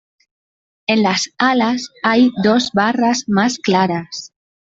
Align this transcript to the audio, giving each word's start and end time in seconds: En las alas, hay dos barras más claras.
En 0.87 1.03
las 1.03 1.29
alas, 1.37 1.91
hay 2.01 2.31
dos 2.43 2.71
barras 2.73 3.25
más 3.27 3.59
claras. 3.59 4.33